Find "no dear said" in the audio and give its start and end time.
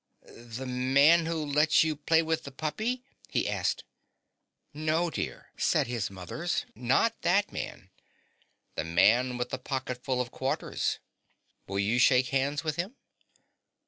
4.73-5.85